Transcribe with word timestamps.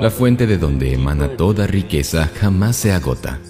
La 0.00 0.10
fuente 0.10 0.46
de 0.46 0.58
donde 0.58 0.92
emana 0.92 1.36
toda 1.36 1.66
riqueza 1.66 2.30
jamás 2.40 2.76
se 2.76 2.92
agota. 2.92 3.40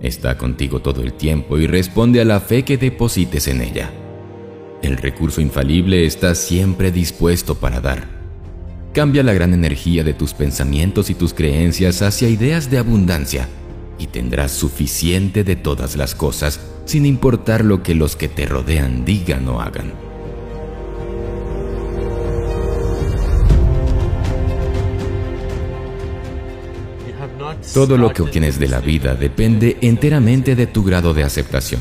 Está 0.00 0.36
contigo 0.36 0.80
todo 0.80 1.02
el 1.02 1.12
tiempo 1.12 1.58
y 1.58 1.66
responde 1.66 2.20
a 2.20 2.24
la 2.24 2.40
fe 2.40 2.64
que 2.64 2.78
deposites 2.78 3.48
en 3.48 3.60
ella. 3.62 3.90
El 4.82 4.96
recurso 4.96 5.40
infalible 5.40 6.06
está 6.06 6.34
siempre 6.34 6.90
dispuesto 6.90 7.54
para 7.54 7.80
dar. 7.80 8.08
Cambia 8.92 9.22
la 9.22 9.32
gran 9.32 9.54
energía 9.54 10.02
de 10.02 10.14
tus 10.14 10.34
pensamientos 10.34 11.10
y 11.10 11.14
tus 11.14 11.32
creencias 11.34 12.02
hacia 12.02 12.28
ideas 12.28 12.70
de 12.70 12.78
abundancia 12.78 13.48
y 13.98 14.06
tendrás 14.06 14.52
suficiente 14.52 15.44
de 15.44 15.56
todas 15.56 15.96
las 15.96 16.14
cosas 16.14 16.60
sin 16.86 17.06
importar 17.06 17.64
lo 17.64 17.82
que 17.82 17.94
los 17.94 18.16
que 18.16 18.28
te 18.28 18.46
rodean 18.46 19.04
digan 19.04 19.46
o 19.48 19.60
hagan. 19.60 20.09
Todo 27.74 27.96
lo 27.96 28.12
que 28.12 28.22
obtienes 28.22 28.58
de 28.58 28.68
la 28.68 28.80
vida 28.80 29.14
depende 29.14 29.78
enteramente 29.80 30.56
de 30.56 30.66
tu 30.66 30.82
grado 30.84 31.14
de 31.14 31.24
aceptación. 31.24 31.80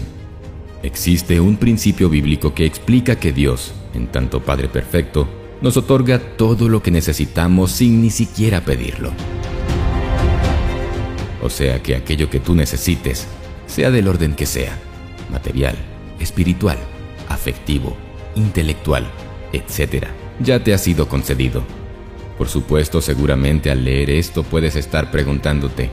Existe 0.83 1.39
un 1.39 1.57
principio 1.57 2.09
bíblico 2.09 2.53
que 2.53 2.65
explica 2.65 3.17
que 3.17 3.31
Dios, 3.31 3.73
en 3.93 4.07
tanto 4.07 4.41
Padre 4.41 4.69
Perfecto, 4.69 5.27
nos 5.61 5.75
otorga 5.75 6.19
todo 6.37 6.69
lo 6.69 6.81
que 6.81 6.91
necesitamos 6.91 7.71
sin 7.71 8.01
ni 8.01 8.09
siquiera 8.09 8.61
pedirlo. 8.61 9.11
O 11.41 11.49
sea 11.49 11.81
que 11.81 11.95
aquello 11.95 12.29
que 12.29 12.39
tú 12.39 12.55
necesites, 12.55 13.27
sea 13.67 13.91
del 13.91 14.07
orden 14.07 14.35
que 14.35 14.45
sea, 14.45 14.77
material, 15.31 15.75
espiritual, 16.19 16.77
afectivo, 17.27 17.95
intelectual, 18.35 19.05
etc., 19.53 20.07
ya 20.39 20.63
te 20.63 20.73
ha 20.73 20.77
sido 20.77 21.07
concedido. 21.07 21.63
Por 22.39 22.47
supuesto, 22.47 23.01
seguramente 23.01 23.69
al 23.69 23.83
leer 23.83 24.09
esto 24.09 24.43
puedes 24.43 24.77
estar 24.77 25.11
preguntándote, 25.11 25.91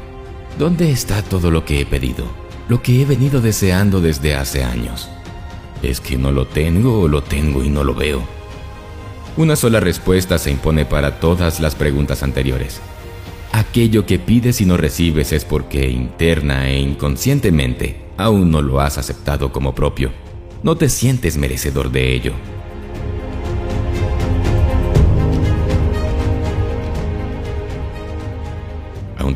¿dónde 0.56 0.92
está 0.92 1.20
todo 1.20 1.50
lo 1.50 1.64
que 1.64 1.80
he 1.80 1.86
pedido? 1.86 2.24
Lo 2.68 2.82
que 2.82 3.02
he 3.02 3.04
venido 3.04 3.40
deseando 3.40 4.00
desde 4.00 4.36
hace 4.36 4.62
años. 4.62 5.10
¿Es 5.82 6.00
que 6.00 6.16
no 6.16 6.30
lo 6.30 6.46
tengo 6.46 7.00
o 7.00 7.08
lo 7.08 7.24
tengo 7.24 7.64
y 7.64 7.68
no 7.68 7.82
lo 7.82 7.96
veo? 7.96 8.22
Una 9.36 9.56
sola 9.56 9.80
respuesta 9.80 10.38
se 10.38 10.52
impone 10.52 10.84
para 10.84 11.18
todas 11.18 11.58
las 11.58 11.74
preguntas 11.74 12.22
anteriores. 12.22 12.80
Aquello 13.50 14.06
que 14.06 14.20
pides 14.20 14.60
y 14.60 14.66
no 14.66 14.76
recibes 14.76 15.32
es 15.32 15.44
porque 15.44 15.90
interna 15.90 16.68
e 16.68 16.78
inconscientemente 16.78 18.06
aún 18.16 18.52
no 18.52 18.62
lo 18.62 18.80
has 18.80 18.98
aceptado 18.98 19.50
como 19.50 19.74
propio. 19.74 20.12
No 20.62 20.76
te 20.76 20.88
sientes 20.90 21.36
merecedor 21.38 21.90
de 21.90 22.14
ello. 22.14 22.34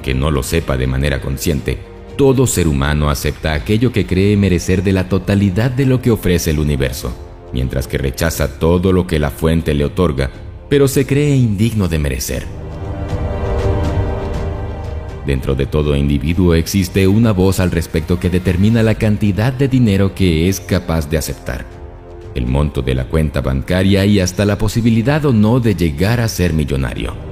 Aunque 0.01 0.15
no 0.15 0.31
lo 0.31 0.43
sepa 0.43 0.79
de 0.79 0.87
manera 0.87 1.21
consciente, 1.21 1.77
todo 2.17 2.47
ser 2.47 2.69
humano 2.69 3.11
acepta 3.11 3.53
aquello 3.53 3.93
que 3.93 4.07
cree 4.07 4.35
merecer 4.35 4.83
de 4.83 4.93
la 4.93 5.11
totalidad 5.11 5.71
de 5.71 5.85
lo 5.85 6.01
que 6.01 6.11
ofrece 6.11 6.53
el 6.53 6.59
universo, 6.59 7.15
mientras 7.53 7.87
que 7.87 7.99
rechaza 7.99 8.59
todo 8.59 8.95
lo 8.95 9.07
que 9.07 9.19
la 9.19 9.31
fuente 9.31 9.75
le 9.75 9.85
otorga, 9.85 10.31
pero 10.71 10.89
se 10.89 11.05
cree 11.05 11.37
indigno 11.37 11.87
de 11.87 11.99
merecer. 11.99 12.47
Dentro 15.27 15.55
de 15.55 15.67
todo 15.67 15.95
individuo 15.95 16.55
existe 16.55 17.07
una 17.07 17.33
voz 17.33 17.61
al 17.61 17.71
respecto 17.71 18.19
que 18.19 18.31
determina 18.31 18.83
la 18.83 18.95
cantidad 18.95 19.53
de 19.53 19.69
dinero 19.69 20.15
que 20.15 20.49
es 20.49 20.61
capaz 20.61 21.11
de 21.11 21.19
aceptar, 21.19 21.67
el 22.35 22.47
monto 22.47 22.81
de 22.81 22.95
la 22.95 23.05
cuenta 23.05 23.43
bancaria 23.43 24.07
y 24.07 24.19
hasta 24.19 24.47
la 24.47 24.57
posibilidad 24.57 25.23
o 25.27 25.35
no 25.35 25.61
de 25.61 25.75
llegar 25.75 26.21
a 26.21 26.29
ser 26.29 26.55
millonario. 26.55 27.30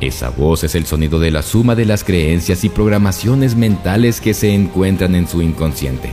Esa 0.00 0.28
voz 0.28 0.62
es 0.62 0.74
el 0.74 0.84
sonido 0.84 1.18
de 1.18 1.30
la 1.30 1.42
suma 1.42 1.74
de 1.74 1.86
las 1.86 2.04
creencias 2.04 2.64
y 2.64 2.68
programaciones 2.68 3.56
mentales 3.56 4.20
que 4.20 4.34
se 4.34 4.52
encuentran 4.52 5.14
en 5.14 5.26
su 5.26 5.40
inconsciente. 5.40 6.10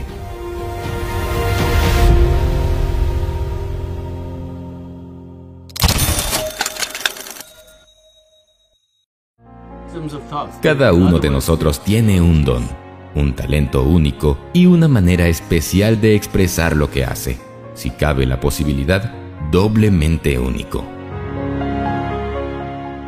Cada 10.62 10.92
uno 10.92 11.18
de 11.18 11.30
nosotros 11.30 11.84
tiene 11.84 12.20
un 12.20 12.44
don, 12.44 12.66
un 13.14 13.34
talento 13.34 13.82
único 13.82 14.38
y 14.54 14.66
una 14.66 14.88
manera 14.88 15.28
especial 15.28 16.00
de 16.00 16.14
expresar 16.14 16.74
lo 16.74 16.90
que 16.90 17.04
hace, 17.04 17.38
si 17.74 17.90
cabe 17.90 18.24
la 18.24 18.40
posibilidad, 18.40 19.12
doblemente 19.50 20.38
único. 20.38 20.93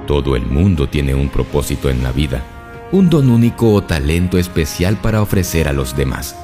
Todo 0.07 0.37
el 0.37 0.47
mundo 0.47 0.89
tiene 0.89 1.17
un 1.17 1.29
propósito 1.29 1.91
en 1.91 2.05
la 2.05 2.13
vida, 2.13 2.45
un 2.93 3.11
don 3.11 3.29
único 3.29 3.73
o 3.73 3.83
talento 3.83 4.39
especial 4.39 4.97
para 4.97 5.21
ofrecer 5.21 5.67
a 5.67 5.73
los 5.73 5.97
demás. 5.97 6.37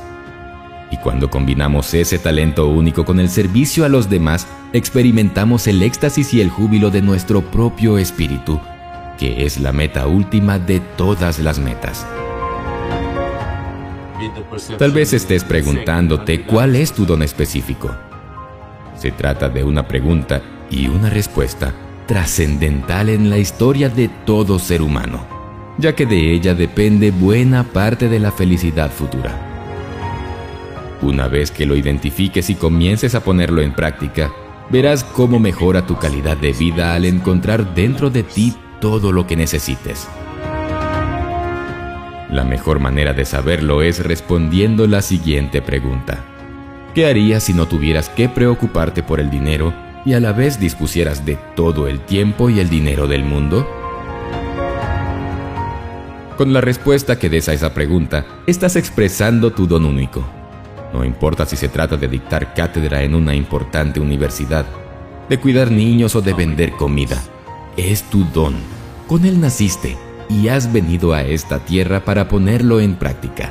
Y 0.91 0.97
cuando 0.97 1.31
combinamos 1.31 1.95
ese 1.95 2.19
talento 2.19 2.67
único 2.67 3.05
con 3.05 3.21
el 3.21 3.31
servicio 3.31 3.85
a 3.85 3.89
los 3.89 4.11
demás, 4.11 4.49
experimentamos 4.73 5.69
el 5.69 5.81
éxtasis 5.81 6.35
y 6.35 6.41
el 6.41 6.51
júbilo 6.51 6.91
de 6.91 7.03
nuestro 7.03 7.41
propio 7.41 7.99
espíritu, 7.99 8.61
que 9.17 9.47
es 9.47 9.61
la 9.61 9.73
meta 9.73 10.09
última 10.09 10.59
de 10.59 10.81
todas 10.81 11.39
las 11.39 11.61
metas. 11.61 12.05
Tal 14.77 14.91
vez 14.91 15.13
estés 15.13 15.45
preguntándote 15.45 16.43
cuál 16.43 16.75
es 16.75 16.93
tu 16.93 17.07
don 17.07 17.23
específico. 17.23 17.95
Se 18.97 19.13
trata 19.13 19.49
de 19.49 19.63
una 19.63 19.87
pregunta 19.87 20.43
y 20.69 20.89
una 20.89 21.11
respuesta 21.11 21.73
trascendental 22.07 23.09
en 23.09 23.31
la 23.31 23.39
historia 23.39 23.89
de 23.89 24.09
todo 24.09 24.59
ser 24.59 24.83
humano, 24.83 25.27
ya 25.79 25.95
que 25.95 26.07
de 26.07 26.33
ella 26.33 26.55
depende 26.55 27.11
buena 27.11 27.65
parte 27.65 28.09
de 28.09 28.19
la 28.19 28.33
felicidad 28.33 28.91
futura. 28.91 29.49
Una 31.01 31.29
vez 31.29 31.51
que 31.51 31.67
lo 31.67 31.75
identifiques 31.77 32.49
y 32.51 32.55
comiences 32.55 33.15
a 33.15 33.25
ponerlo 33.25 33.61
en 33.61 33.73
práctica, 33.73 34.31
verás 34.71 35.05
cómo 35.05 35.39
mejora 35.39 35.87
tu 35.87 35.99
calidad 35.99 36.37
de 36.37 36.53
vida 36.53 36.95
al 36.95 37.05
encontrar 37.05 37.75
dentro 37.75 38.11
de 38.11 38.23
ti 38.23 38.55
todo 38.81 39.11
lo 39.13 39.27
que 39.27 39.37
necesites. 39.37 40.09
La 42.31 42.45
mejor 42.45 42.79
manera 42.79 43.13
de 43.13 43.25
saberlo 43.25 43.83
es 43.83 44.03
respondiendo 44.03 44.87
la 44.87 45.03
siguiente 45.03 45.61
pregunta. 45.61 46.25
¿Qué 46.95 47.07
harías 47.07 47.43
si 47.43 47.53
no 47.53 47.67
tuvieras 47.67 48.09
que 48.09 48.29
preocuparte 48.29 49.03
por 49.03 49.21
el 49.21 49.31
dinero 49.31 49.75
y 50.05 50.15
a 50.15 50.21
la 50.21 50.33
vez 50.33 50.59
dispusieras 50.59 51.25
de 51.25 51.39
todo 51.57 51.87
el 51.87 52.01
tiempo 52.01 52.51
y 52.51 52.61
el 52.61 52.69
dinero 52.69 53.07
del 53.07 53.25
mundo? 53.25 53.69
Con 56.37 56.53
la 56.53 56.61
respuesta 56.61 57.19
que 57.19 57.29
des 57.29 57.49
a 57.49 57.53
esa 57.53 57.73
pregunta, 57.73 58.25
estás 58.47 58.77
expresando 58.77 59.53
tu 59.53 59.67
don 59.67 59.85
único. 59.85 60.25
No 60.93 61.05
importa 61.05 61.47
si 61.47 61.57
se 61.57 61.69
trata 61.69 61.97
de 61.97 62.09
dictar 62.09 62.53
cátedra 62.55 63.03
en 63.03 63.15
una 63.15 63.35
importante 63.35 64.01
universidad, 64.01 64.67
de 65.29 65.39
cuidar 65.39 65.71
niños 65.71 66.17
o 66.17 66.21
de 66.21 66.35
vender 66.35 66.73
comida. 66.73 67.23
Es 67.77 68.03
tu 68.05 68.25
don. 68.25 68.57
Con 69.07 69.25
él 69.25 69.41
naciste 69.41 69.97
y 70.29 70.49
has 70.49 70.73
venido 70.73 71.13
a 71.13 71.23
esta 71.23 71.61
tierra 71.61 72.05
para 72.05 72.29
ponerlo 72.29 72.81
en 72.81 72.97
práctica. 72.97 73.51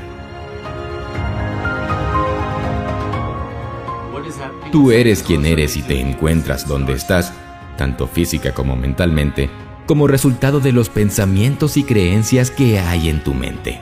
Tú 4.72 4.92
eres 4.92 5.22
quien 5.22 5.46
eres 5.46 5.76
y 5.76 5.82
te 5.82 6.00
encuentras 6.00 6.66
donde 6.66 6.94
estás, 6.94 7.34
tanto 7.78 8.08
física 8.08 8.54
como 8.54 8.78
mentalmente, 8.78 9.50
como 9.86 10.08
resultado 10.08 10.62
de 10.62 10.72
los 10.72 10.88
pensamientos 10.88 11.76
y 11.76 11.84
creencias 11.84 12.52
que 12.52 12.80
hay 12.80 13.10
en 13.10 13.22
tu 13.22 13.34
mente. 13.34 13.82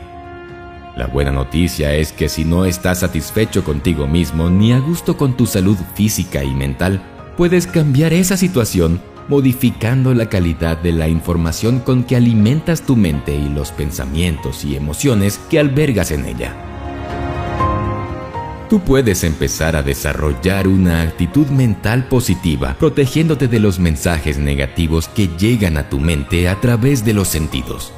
La 0.97 1.05
buena 1.05 1.31
noticia 1.31 1.93
es 1.93 2.11
que 2.11 2.27
si 2.27 2.43
no 2.43 2.65
estás 2.65 3.01
satisfecho 3.01 3.63
contigo 3.63 4.07
mismo 4.07 4.49
ni 4.49 4.73
a 4.73 4.79
gusto 4.79 5.15
con 5.15 5.37
tu 5.37 5.45
salud 5.45 5.77
física 5.93 6.43
y 6.43 6.55
mental, 6.55 7.03
puedes 7.37 7.67
cambiar 7.67 8.11
esa 8.11 8.35
situación 8.35 8.99
modificando 9.27 10.15
la 10.15 10.27
calidad 10.27 10.79
de 10.79 10.91
la 10.91 11.07
información 11.07 11.81
con 11.81 12.03
que 12.03 12.15
alimentas 12.15 12.81
tu 12.81 12.95
mente 12.95 13.35
y 13.35 13.47
los 13.47 13.71
pensamientos 13.71 14.65
y 14.65 14.75
emociones 14.75 15.39
que 15.51 15.59
albergas 15.59 16.09
en 16.09 16.25
ella. 16.25 16.68
Tú 18.69 18.79
puedes 18.81 19.23
empezar 19.23 19.75
a 19.75 19.81
desarrollar 19.81 20.67
una 20.67 21.01
actitud 21.01 21.47
mental 21.47 22.07
positiva, 22.07 22.75
protegiéndote 22.77 23.47
de 23.47 23.59
los 23.59 23.79
mensajes 23.79 24.37
negativos 24.37 25.07
que 25.07 25.27
llegan 25.27 25.75
a 25.75 25.89
tu 25.89 25.99
mente 25.99 26.47
a 26.47 26.61
través 26.61 27.03
de 27.03 27.13
los 27.13 27.27
sentidos. 27.27 27.91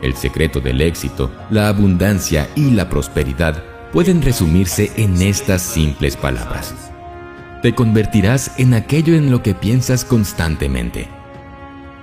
El 0.00 0.14
secreto 0.14 0.62
del 0.62 0.80
éxito, 0.80 1.30
la 1.50 1.68
abundancia 1.68 2.48
y 2.56 2.70
la 2.70 2.88
prosperidad 2.88 3.62
pueden 3.92 4.22
resumirse 4.22 4.90
en 4.96 5.20
estas 5.20 5.60
simples 5.60 6.16
palabras. 6.16 6.74
Te 7.60 7.74
convertirás 7.74 8.58
en 8.58 8.72
aquello 8.72 9.14
en 9.14 9.30
lo 9.30 9.42
que 9.42 9.54
piensas 9.54 10.06
constantemente. 10.06 11.08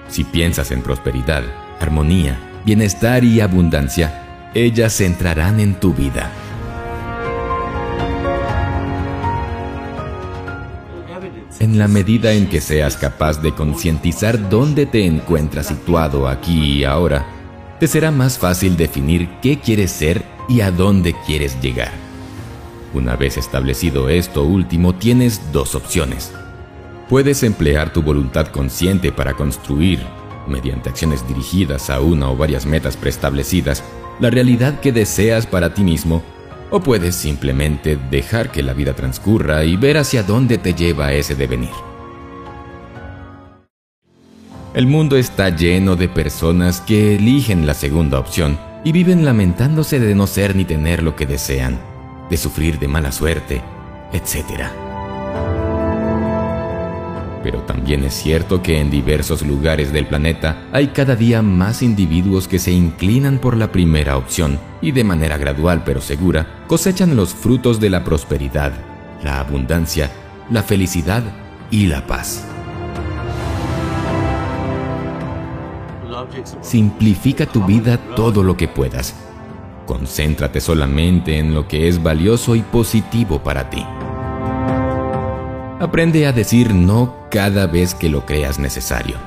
Si 0.07 0.23
piensas 0.23 0.69
en 0.69 0.83
prosperidad, 0.83 1.43
armonía, 1.79 2.39
bienestar 2.63 3.23
y 3.23 3.41
abundancia, 3.41 4.51
ellas 4.53 5.01
entrarán 5.01 5.59
en 5.59 5.73
tu 5.73 5.95
vida. 5.95 6.31
En 11.71 11.79
la 11.79 11.87
medida 11.87 12.33
en 12.33 12.49
que 12.49 12.59
seas 12.59 12.97
capaz 12.97 13.41
de 13.41 13.55
concientizar 13.55 14.49
dónde 14.49 14.85
te 14.85 15.05
encuentras 15.05 15.67
situado 15.67 16.27
aquí 16.27 16.79
y 16.79 16.83
ahora, 16.83 17.25
te 17.79 17.87
será 17.87 18.11
más 18.11 18.37
fácil 18.37 18.75
definir 18.75 19.29
qué 19.41 19.57
quieres 19.57 19.89
ser 19.91 20.21
y 20.49 20.59
a 20.59 20.69
dónde 20.69 21.15
quieres 21.25 21.61
llegar. 21.61 21.93
Una 22.93 23.15
vez 23.15 23.37
establecido 23.37 24.09
esto 24.09 24.43
último, 24.43 24.95
tienes 24.95 25.53
dos 25.53 25.73
opciones. 25.73 26.33
Puedes 27.07 27.41
emplear 27.41 27.93
tu 27.93 28.01
voluntad 28.01 28.47
consciente 28.47 29.13
para 29.13 29.35
construir, 29.35 30.01
mediante 30.49 30.89
acciones 30.89 31.25
dirigidas 31.25 31.89
a 31.89 32.01
una 32.01 32.29
o 32.29 32.35
varias 32.35 32.65
metas 32.65 32.97
preestablecidas, 32.97 33.81
la 34.19 34.29
realidad 34.29 34.81
que 34.81 34.91
deseas 34.91 35.47
para 35.47 35.73
ti 35.73 35.83
mismo, 35.83 36.21
o 36.71 36.79
puedes 36.79 37.15
simplemente 37.15 37.99
dejar 38.09 38.51
que 38.51 38.63
la 38.63 38.73
vida 38.73 38.93
transcurra 38.95 39.63
y 39.63 39.75
ver 39.75 39.97
hacia 39.97 40.23
dónde 40.23 40.57
te 40.57 40.73
lleva 40.73 41.13
ese 41.13 41.35
devenir. 41.35 41.69
El 44.73 44.87
mundo 44.87 45.17
está 45.17 45.49
lleno 45.49 45.97
de 45.97 46.07
personas 46.07 46.79
que 46.79 47.15
eligen 47.15 47.67
la 47.67 47.73
segunda 47.73 48.17
opción 48.19 48.57
y 48.85 48.93
viven 48.93 49.25
lamentándose 49.25 49.99
de 49.99 50.15
no 50.15 50.27
ser 50.27 50.55
ni 50.55 50.63
tener 50.63 51.03
lo 51.03 51.15
que 51.15 51.25
desean, 51.25 51.77
de 52.29 52.37
sufrir 52.37 52.79
de 52.79 52.87
mala 52.87 53.11
suerte, 53.11 53.61
etc. 54.13 54.90
Pero 57.43 57.61
también 57.61 58.03
es 58.03 58.13
cierto 58.13 58.61
que 58.61 58.79
en 58.79 58.91
diversos 58.91 59.41
lugares 59.41 59.91
del 59.91 60.05
planeta 60.05 60.63
hay 60.71 60.87
cada 60.87 61.15
día 61.15 61.41
más 61.41 61.81
individuos 61.81 62.47
que 62.47 62.59
se 62.59 62.71
inclinan 62.71 63.39
por 63.39 63.57
la 63.57 63.71
primera 63.71 64.17
opción 64.17 64.59
y 64.81 64.91
de 64.91 65.03
manera 65.03 65.37
gradual 65.37 65.83
pero 65.83 66.01
segura 66.01 66.63
cosechan 66.67 67.15
los 67.15 67.33
frutos 67.33 67.79
de 67.79 67.89
la 67.89 68.03
prosperidad, 68.03 68.73
la 69.23 69.39
abundancia, 69.39 70.11
la 70.49 70.61
felicidad 70.61 71.23
y 71.71 71.87
la 71.87 72.05
paz. 72.05 72.45
Simplifica 76.61 77.45
tu 77.45 77.65
vida 77.65 77.97
todo 78.15 78.43
lo 78.43 78.55
que 78.55 78.67
puedas. 78.67 79.15
Concéntrate 79.85 80.61
solamente 80.61 81.39
en 81.39 81.53
lo 81.53 81.67
que 81.67 81.87
es 81.87 82.01
valioso 82.01 82.55
y 82.55 82.61
positivo 82.61 83.39
para 83.39 83.69
ti. 83.69 83.83
Aprende 85.81 86.27
a 86.27 86.31
decir 86.31 86.75
no 86.75 87.15
cada 87.31 87.65
vez 87.65 87.95
que 87.95 88.07
lo 88.07 88.23
creas 88.23 88.59
necesario. 88.59 89.17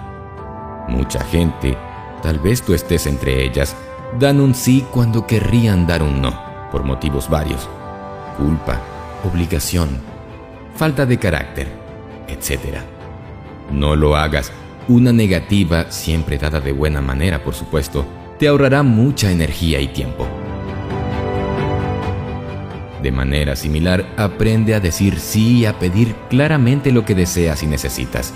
Mucha 0.87 1.25
gente, 1.25 1.77
tal 2.23 2.39
vez 2.39 2.63
tú 2.63 2.75
estés 2.75 3.09
entre 3.09 3.45
ellas, 3.45 3.75
dan 4.21 4.41
un 4.41 4.55
sí 4.55 4.87
cuando 4.93 5.27
querrían 5.27 5.85
dar 5.89 6.01
un 6.01 6.23
no, 6.23 6.41
por 6.71 6.85
motivos 6.85 7.29
varios. 7.29 7.69
Culpa, 8.39 8.81
obligación, 9.25 10.01
falta 10.77 11.05
de 11.07 11.19
carácter, 11.19 11.67
etc. 12.29 12.79
No 13.73 13.97
lo 13.97 14.15
hagas. 14.15 14.53
Una 14.87 15.13
negativa, 15.13 15.91
siempre 15.91 16.39
dada 16.39 16.61
de 16.61 16.71
buena 16.71 17.01
manera, 17.01 17.43
por 17.43 17.55
supuesto, 17.57 18.07
te 18.39 18.47
ahorrará 18.47 18.85
mucha 18.85 19.33
energía 19.33 19.81
y 19.81 19.89
tiempo. 19.89 20.29
De 23.05 23.13
manera 23.13 23.55
similar, 23.55 24.07
aprende 24.17 24.75
a 24.75 24.81
decir 24.81 25.21
sí 25.21 25.59
y 25.59 25.67
a 25.67 25.79
pedir 25.79 26.15
claramente 26.31 26.91
lo 26.91 27.05
que 27.05 27.15
deseas 27.15 27.63
y 27.63 27.67
necesitas. 27.67 28.33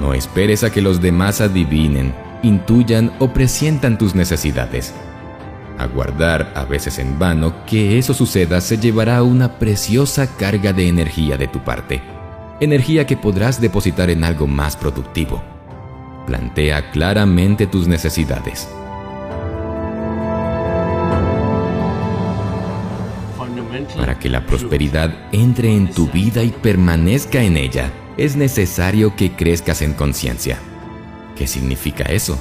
No 0.00 0.14
esperes 0.14 0.64
a 0.64 0.72
que 0.72 0.82
los 0.82 1.00
demás 1.00 1.40
adivinen, 1.40 2.12
intuyan 2.42 3.12
o 3.20 3.32
presientan 3.32 3.96
tus 3.96 4.16
necesidades. 4.16 4.92
Aguardar, 5.78 6.52
a 6.56 6.64
veces 6.64 6.98
en 6.98 7.20
vano, 7.20 7.64
que 7.66 8.00
eso 8.00 8.14
suceda 8.14 8.60
se 8.60 8.78
llevará 8.78 9.22
una 9.22 9.60
preciosa 9.60 10.26
carga 10.36 10.72
de 10.72 10.88
energía 10.88 11.36
de 11.36 11.46
tu 11.46 11.60
parte. 11.60 12.02
Energía 12.58 13.06
que 13.06 13.16
podrás 13.16 13.60
depositar 13.60 14.10
en 14.10 14.24
algo 14.24 14.48
más 14.48 14.76
productivo. 14.76 15.40
Plantea 16.26 16.90
claramente 16.90 17.68
tus 17.68 17.86
necesidades. 17.86 18.68
Para 23.98 24.18
que 24.18 24.28
la 24.28 24.46
prosperidad 24.46 25.12
entre 25.32 25.74
en 25.74 25.90
tu 25.90 26.06
vida 26.06 26.44
y 26.44 26.50
permanezca 26.50 27.42
en 27.42 27.56
ella, 27.56 27.90
es 28.16 28.36
necesario 28.36 29.16
que 29.16 29.32
crezcas 29.32 29.82
en 29.82 29.92
conciencia. 29.92 30.58
¿Qué 31.36 31.48
significa 31.48 32.04
eso? 32.04 32.38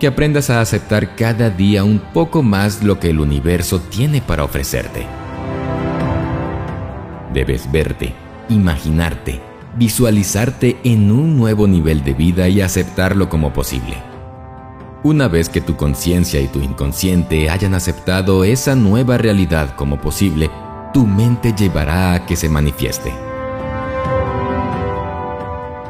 Que 0.00 0.08
aprendas 0.08 0.50
a 0.50 0.60
aceptar 0.60 1.14
cada 1.14 1.50
día 1.50 1.84
un 1.84 2.00
poco 2.12 2.42
más 2.42 2.82
lo 2.82 2.98
que 2.98 3.10
el 3.10 3.20
universo 3.20 3.80
tiene 3.80 4.20
para 4.20 4.42
ofrecerte. 4.42 5.06
Debes 7.32 7.70
verte, 7.70 8.12
imaginarte, 8.48 9.40
visualizarte 9.76 10.78
en 10.82 11.12
un 11.12 11.36
nuevo 11.36 11.68
nivel 11.68 12.02
de 12.02 12.14
vida 12.14 12.48
y 12.48 12.60
aceptarlo 12.60 13.28
como 13.28 13.52
posible. 13.52 13.96
Una 15.04 15.28
vez 15.28 15.48
que 15.48 15.60
tu 15.60 15.76
conciencia 15.76 16.40
y 16.40 16.48
tu 16.48 16.60
inconsciente 16.60 17.50
hayan 17.50 17.74
aceptado 17.74 18.44
esa 18.44 18.76
nueva 18.76 19.18
realidad 19.18 19.74
como 19.74 20.00
posible, 20.00 20.50
tu 20.92 21.06
mente 21.06 21.54
llevará 21.54 22.14
a 22.14 22.26
que 22.26 22.36
se 22.36 22.48
manifieste. 22.48 23.12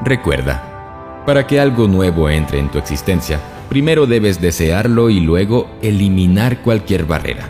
Recuerda, 0.04 1.22
para 1.26 1.46
que 1.46 1.60
algo 1.60 1.88
nuevo 1.88 2.31
entre 2.31 2.58
en 2.58 2.70
tu 2.70 2.78
existencia, 2.78 3.40
primero 3.69 4.06
debes 4.06 4.40
desearlo 4.40 5.10
y 5.10 5.20
luego 5.20 5.70
eliminar 5.82 6.62
cualquier 6.62 7.04
barrera, 7.04 7.49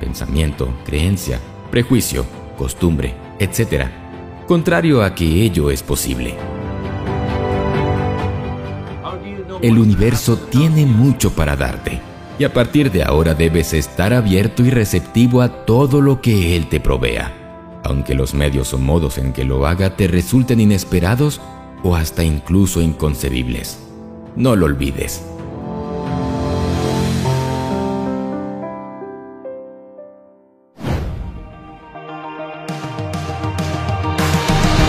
pensamiento, 0.00 0.72
creencia, 0.84 1.40
prejuicio, 1.70 2.24
costumbre, 2.56 3.14
etc., 3.38 3.86
contrario 4.46 5.02
a 5.02 5.14
que 5.14 5.24
ello 5.42 5.70
es 5.70 5.82
posible. 5.82 6.36
El 9.60 9.78
universo 9.78 10.36
tiene 10.36 10.86
mucho 10.86 11.30
para 11.32 11.54
darte 11.54 12.11
y 12.42 12.44
a 12.44 12.52
partir 12.52 12.90
de 12.90 13.04
ahora 13.04 13.36
debes 13.36 13.72
estar 13.72 14.12
abierto 14.12 14.64
y 14.64 14.70
receptivo 14.70 15.42
a 15.42 15.64
todo 15.64 16.00
lo 16.00 16.20
que 16.20 16.56
Él 16.56 16.68
te 16.68 16.80
provea, 16.80 17.32
aunque 17.84 18.16
los 18.16 18.34
medios 18.34 18.74
o 18.74 18.78
modos 18.78 19.16
en 19.16 19.32
que 19.32 19.44
lo 19.44 19.64
haga 19.64 19.94
te 19.94 20.08
resulten 20.08 20.58
inesperados 20.58 21.40
o 21.84 21.94
hasta 21.94 22.24
incluso 22.24 22.80
inconcebibles. 22.80 23.78
No 24.34 24.56
lo 24.56 24.66
olvides. 24.66 25.22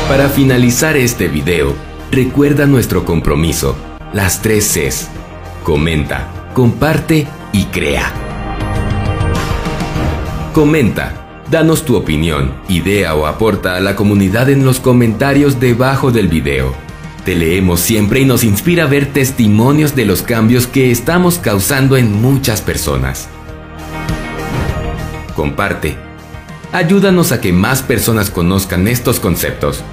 Para 0.08 0.28
finalizar 0.28 0.98
este 0.98 1.28
video, 1.28 1.76
recuerda 2.10 2.66
nuestro 2.66 3.06
compromiso 3.06 3.76
las 4.12 4.42
tres 4.42 4.74
Cs. 4.74 5.07
Comenta, 5.64 6.50
comparte 6.56 7.28
y 7.54 7.66
crea. 7.66 8.12
Comenta, 10.54 11.45
danos 11.50 11.86
tu 11.86 11.95
opinión, 11.95 12.54
idea 12.68 13.16
o 13.16 13.26
aporta 13.26 13.78
a 13.78 13.80
la 13.80 13.95
comunidad 13.95 14.50
en 14.50 14.66
los 14.66 14.81
comentarios 14.81 15.62
debajo 15.62 16.12
del 16.12 16.28
video. 16.28 16.74
Te 17.24 17.36
leemos 17.36 17.80
siempre 17.80 18.19
y 18.19 18.26
nos 18.26 18.44
inspira 18.44 18.86
ver 18.86 19.14
testimonios 19.14 19.95
de 19.95 20.06
los 20.06 20.24
cambios 20.24 20.68
que 20.68 20.92
estamos 20.92 21.38
causando 21.38 21.95
en 21.95 22.22
muchas 22.22 22.62
personas. 22.62 23.30
Comparte. 25.33 25.95
Ayúdanos 26.74 27.31
a 27.31 27.40
que 27.40 27.54
más 27.54 27.81
personas 27.81 28.30
conozcan 28.30 28.88
estos 28.88 29.19
conceptos. 29.19 29.83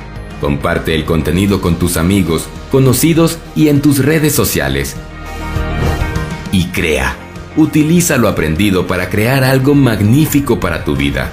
Comparte 0.41 0.95
el 0.95 1.05
contenido 1.05 1.61
con 1.61 1.77
tus 1.77 1.97
amigos, 1.97 2.49
conocidos 2.73 3.39
y 3.55 3.69
en 3.69 3.81
tus 3.81 4.05
redes 4.05 4.35
sociales. 4.35 4.97
Y 6.53 6.67
crea. 6.69 7.30
Utiliza 7.57 8.17
lo 8.17 8.29
aprendido 8.29 8.87
para 8.87 9.09
crear 9.09 9.45
algo 9.45 9.75
magnífico 9.75 10.61
para 10.61 10.85
tu 10.85 10.97
vida. 10.97 11.31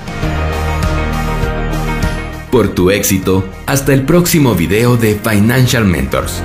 Por 2.51 2.69
tu 2.69 2.89
éxito, 2.89 3.45
hasta 3.65 3.93
el 3.93 4.03
próximo 4.03 4.55
video 4.55 4.97
de 4.97 5.15
Financial 5.15 5.86
Mentors. 5.86 6.41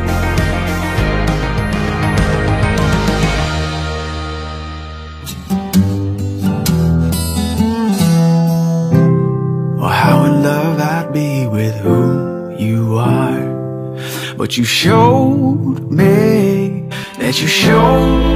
But 14.43 14.57
you 14.57 14.65
showed 14.65 15.93
me 15.93 16.89
that 17.19 17.41
you 17.41 17.47
showed 17.47 18.32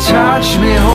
touch 0.00 0.58
me. 0.58 0.94